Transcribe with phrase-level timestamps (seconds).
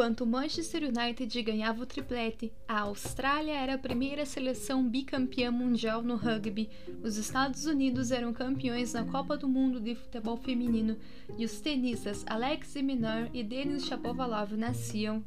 [0.00, 6.02] Enquanto o Manchester United ganhava o triplete, a Austrália era a primeira seleção bicampeã mundial
[6.02, 6.70] no rugby,
[7.02, 10.96] os Estados Unidos eram campeões na Copa do Mundo de futebol feminino
[11.36, 15.22] e os tenistas Alex Minor e Denis Shapovalov nasciam,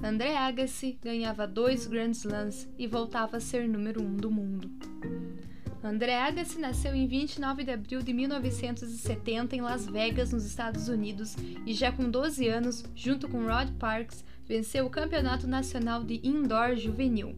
[0.00, 4.70] André Agassi ganhava dois Grand Slams e voltava a ser número um do mundo.
[5.84, 11.36] André Agassi nasceu em 29 de abril de 1970 em Las Vegas, nos Estados Unidos,
[11.66, 16.76] e já com 12 anos, junto com Rod Parks, venceu o Campeonato Nacional de Indoor
[16.76, 17.34] Juvenil.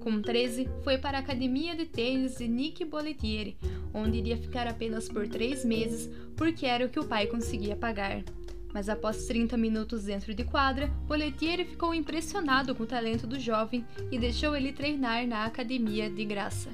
[0.00, 3.56] Com 13, foi para a academia de tênis de Nick Bollettieri,
[3.92, 8.24] onde iria ficar apenas por três meses, porque era o que o pai conseguia pagar.
[8.72, 13.86] Mas após 30 minutos dentro de quadra, Bollettieri ficou impressionado com o talento do jovem
[14.10, 16.70] e deixou ele treinar na academia de graça.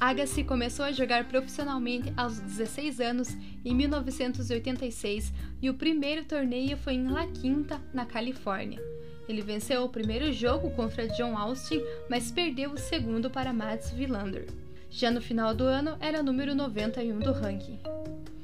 [0.00, 5.30] Agassi começou a jogar profissionalmente aos 16 anos em 1986
[5.60, 8.80] e o primeiro torneio foi em La Quinta, na Califórnia.
[9.28, 14.46] Ele venceu o primeiro jogo contra John Austin, mas perdeu o segundo para Mats Wilander.
[14.88, 17.78] Já no final do ano, era número 91 do ranking.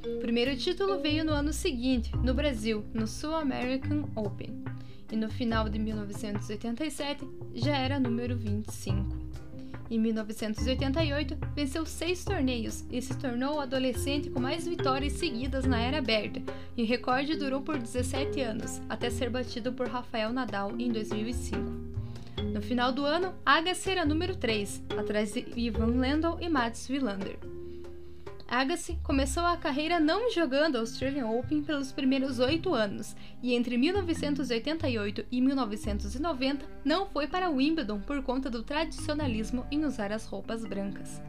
[0.05, 4.63] O primeiro título veio no ano seguinte, no Brasil, no Sul American Open.
[5.11, 9.26] E no final de 1987 já era número 25.
[9.89, 15.81] Em 1988, venceu seis torneios e se tornou o adolescente com mais vitórias seguidas na
[15.81, 16.43] era aberta,
[16.77, 21.59] e o recorde durou por 17 anos, até ser batido por Rafael Nadal em 2005.
[22.53, 27.39] No final do ano, Agassi era número 3, atrás de Ivan Lendl e Mats Wilander.
[28.49, 35.27] Agassi começou a carreira não jogando Australian Open pelos primeiros oito anos e entre 1988
[35.33, 41.21] e 1990 não foi para Wimbledon por conta do tradicionalismo em usar as roupas brancas.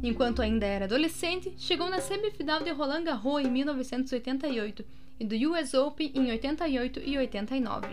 [0.00, 4.84] Enquanto ainda era adolescente, chegou na semifinal de Roland Garros em 1988
[5.18, 7.88] e do US Open em 88 e 89.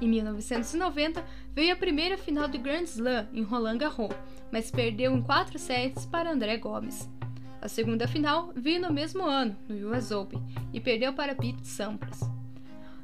[0.00, 4.14] Em 1990, veio a primeira final do Grand Slam em Roland Garros,
[4.50, 7.08] mas perdeu em quatro sets para André Gomes.
[7.64, 10.38] A segunda final veio no mesmo ano, no US Open,
[10.70, 12.20] e perdeu para Pete Sampras.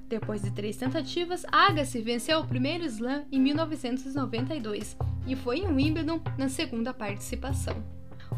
[0.07, 6.21] Depois de três tentativas, Agassi venceu o primeiro slam em 1992 e foi em Wimbledon
[6.37, 7.83] na segunda participação.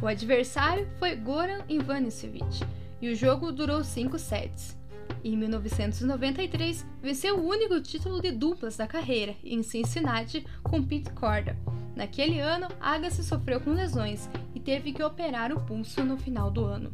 [0.00, 2.64] O adversário foi Goran Ivanisevic
[3.00, 4.78] e o jogo durou cinco sets.
[5.24, 11.56] Em 1993, venceu o único título de duplas da carreira em Cincinnati com Pete Corda.
[11.94, 14.28] Naquele ano, Agassi sofreu com lesões
[14.62, 16.92] teve que operar o pulso no final do ano.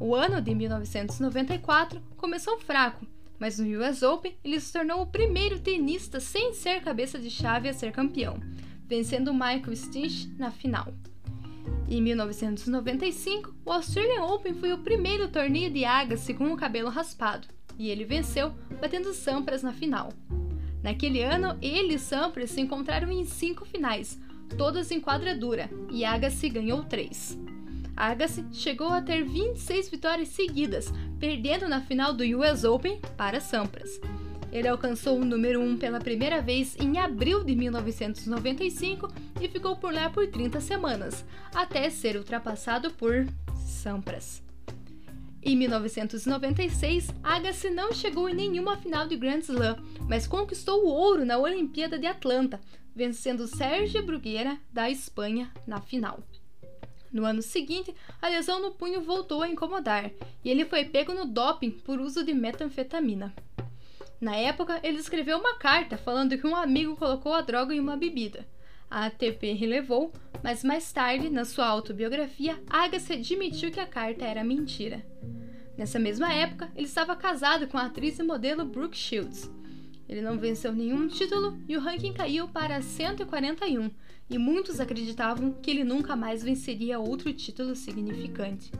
[0.00, 3.06] O ano de 1994 começou fraco,
[3.38, 7.68] mas no US Open ele se tornou o primeiro tenista sem ser cabeça de chave
[7.68, 8.40] a ser campeão,
[8.86, 10.94] vencendo Michael Stich na final.
[11.90, 17.48] Em 1995, o Australian Open foi o primeiro torneio de Agassi com o cabelo raspado,
[17.78, 20.12] e ele venceu, batendo Sampras na final.
[20.82, 24.20] Naquele ano, ele e Sampras se encontraram em cinco finais,
[24.58, 27.38] todas em quadradura, e Agassi ganhou 3.
[27.96, 33.98] Agassi chegou a ter 26 vitórias seguidas, perdendo na final do US Open para Sampras.
[34.50, 39.92] Ele alcançou o número 1 pela primeira vez em abril de 1995 e ficou por
[39.92, 43.26] lá por 30 semanas, até ser ultrapassado por
[43.56, 44.42] Sampras.
[45.42, 49.76] Em 1996, Agassi não chegou em nenhuma final de Grand Slam,
[50.08, 52.60] mas conquistou o ouro na Olimpíada de Atlanta,
[52.94, 56.20] vencendo Sérgio Bruguera da Espanha na final.
[57.12, 60.10] No ano seguinte, a lesão no punho voltou a incomodar
[60.44, 63.32] e ele foi pego no doping por uso de metanfetamina.
[64.20, 67.96] Na época, ele escreveu uma carta falando que um amigo colocou a droga em uma
[67.96, 68.44] bebida.
[68.90, 70.12] A ATP relevou,
[70.42, 75.04] mas mais tarde, na sua autobiografia, Agassi admitiu que a carta era mentira.
[75.76, 79.48] Nessa mesma época, ele estava casado com a atriz e modelo Brooke Shields.
[80.08, 83.90] Ele não venceu nenhum título e o ranking caiu para 141,
[84.30, 88.72] e muitos acreditavam que ele nunca mais venceria outro título significante.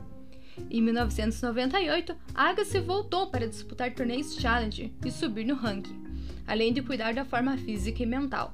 [0.69, 6.03] Em 1998, Agassi voltou para disputar torneios Challenger e subir no ranking,
[6.47, 8.53] além de cuidar da forma física e mental.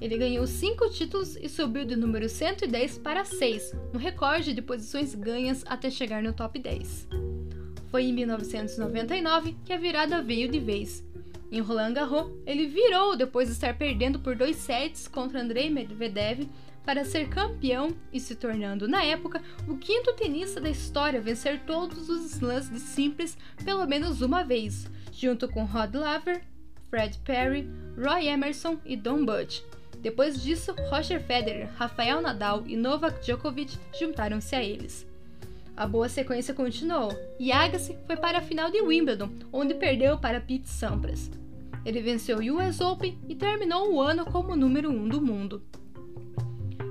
[0.00, 5.14] Ele ganhou cinco títulos e subiu do número 110 para 6, no recorde de posições
[5.14, 7.08] ganhas até chegar no top 10.
[7.90, 11.04] Foi em 1999 que a virada veio de vez,
[11.52, 16.48] em Roland Garros, ele virou depois de estar perdendo por dois sets contra Andrei Medvedev
[16.90, 21.60] para ser campeão e se tornando, na época, o quinto tenista da história a vencer
[21.60, 26.42] todos os slams de simples pelo menos uma vez, junto com Rod Laver,
[26.88, 29.62] Fred Perry, Roy Emerson e Don Butch.
[30.00, 35.06] Depois disso, Roger Federer, Rafael Nadal e Novak Djokovic juntaram-se a eles.
[35.76, 40.40] A boa sequência continuou e Agassi foi para a final de Wimbledon, onde perdeu para
[40.40, 41.30] Pete Sampras.
[41.86, 45.62] Ele venceu o US Open e terminou o ano como número 1 um do mundo.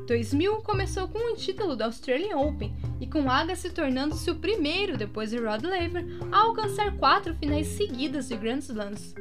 [0.10, 5.30] 2000 começou com o título da Australian Open e com Agassi tornando-se o primeiro, depois
[5.30, 9.14] de Rod Laver, a alcançar quatro finais seguidas de Grand Slams.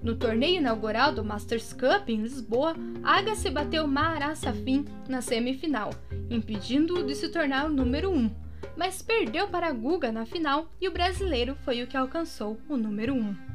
[0.00, 5.90] No torneio inaugural do Masters Cup em Lisboa, Agassi bateu Marat Safin na semifinal,
[6.30, 8.30] impedindo-o de se tornar o número 1, um,
[8.76, 13.14] mas perdeu para Guga na final e o brasileiro foi o que alcançou o número
[13.14, 13.18] 1.
[13.18, 13.49] Um.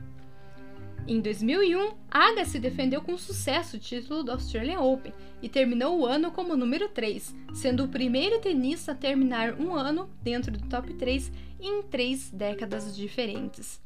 [1.07, 6.31] Em 2001, Agassi defendeu com sucesso o título do Australian Open e terminou o ano
[6.31, 11.31] como número 3, sendo o primeiro tenista a terminar um ano dentro do top 3
[11.61, 13.79] em três décadas diferentes.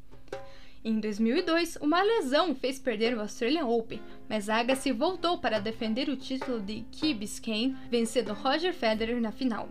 [0.82, 6.16] Em 2002, uma lesão fez perder o Australian Open, mas Agassi voltou para defender o
[6.16, 9.68] título de Key Biscayne, vencendo Roger Federer na final.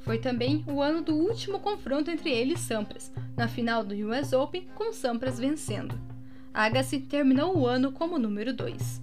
[0.00, 4.32] Foi também o ano do último confronto entre ele e Sampras, na final do US
[4.32, 6.15] Open, com Sampras vencendo.
[6.56, 9.02] Agassi terminou o ano como número 2.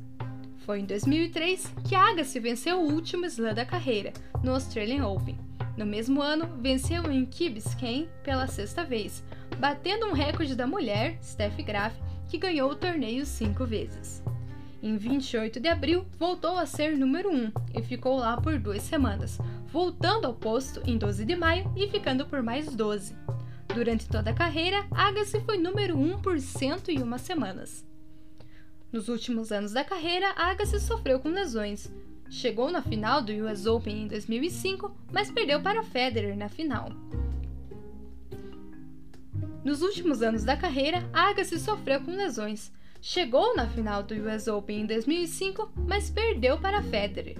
[0.66, 4.12] Foi em 2003 que Agassi venceu o último slam da carreira,
[4.44, 5.38] no Australian Open.
[5.78, 9.24] No mesmo ano, venceu em Key Biscayne pela sexta vez,
[9.60, 11.94] batendo um recorde da mulher, Steffi Graf,
[12.28, 14.24] que ganhou o torneio cinco vezes.
[14.82, 19.38] Em 28 de abril, voltou a ser número 1 e ficou lá por duas semanas,
[19.68, 23.16] voltando ao posto em 12 de maio e ficando por mais 12.
[23.74, 27.84] Durante toda a carreira, Agassi foi número 1 por 101 semanas.
[28.92, 31.92] Nos últimos anos da carreira, Agassi sofreu com lesões.
[32.30, 36.90] Chegou na final do US Open em 2005, mas perdeu para Federer na final.
[39.64, 42.72] Nos últimos anos da carreira, Agassi sofreu com lesões.
[43.02, 47.38] Chegou na final do US Open em 2005, mas perdeu para Federer.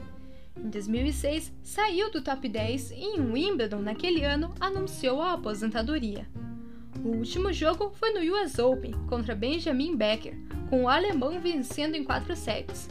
[0.56, 6.28] Em 2006, saiu do top 10 e em Wimbledon naquele ano anunciou a aposentadoria.
[7.04, 10.38] O último jogo foi no US Open contra Benjamin Becker,
[10.70, 12.90] com o alemão vencendo em 4 sets.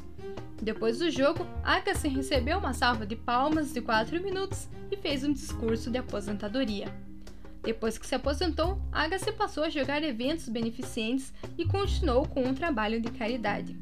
[0.61, 5.32] Depois do jogo, Agassi recebeu uma salva de palmas de 4 minutos e fez um
[5.32, 6.87] discurso de aposentadoria.
[7.62, 13.00] Depois que se aposentou, Agassi passou a jogar eventos beneficentes e continuou com um trabalho
[13.00, 13.76] de caridade.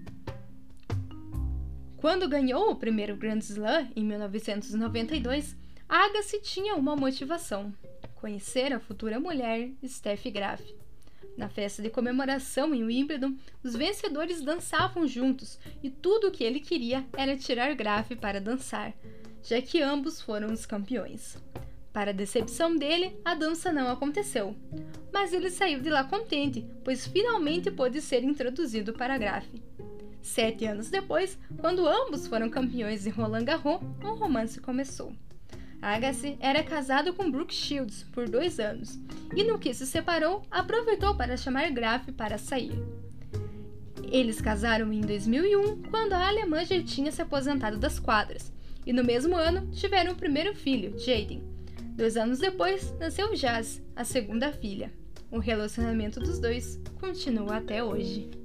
[2.00, 5.54] Quando ganhou o primeiro Grand Slam, em 1992,
[5.86, 7.74] Agassi tinha uma motivação:
[8.14, 10.62] conhecer a futura mulher, Steffi Graf.
[11.36, 16.60] Na festa de comemoração em Wimbledon, os vencedores dançavam juntos e tudo o que ele
[16.60, 18.94] queria era tirar Graf para dançar,
[19.42, 21.36] já que ambos foram os campeões.
[21.92, 24.56] Para a decepção dele, a dança não aconteceu,
[25.12, 29.44] mas ele saiu de lá contente, pois finalmente pôde ser introduzido para Graf.
[30.22, 35.12] Sete anos depois, quando ambos foram campeões em Roland Garros, um romance começou.
[35.82, 38.98] Agassi era casado com Brooke Shields por dois anos
[39.34, 42.72] e, no que se separou, aproveitou para chamar Graf para sair.
[44.04, 48.52] Eles casaram em 2001, quando a alemã já tinha se aposentado das quadras,
[48.84, 51.42] e no mesmo ano tiveram o primeiro filho, Jaden.
[51.94, 54.92] Dois anos depois, nasceu Jazz, a segunda filha.
[55.30, 58.39] O relacionamento dos dois continua até hoje.